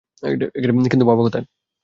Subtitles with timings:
[0.85, 1.45] কিন্তু, বাবা কোথায়?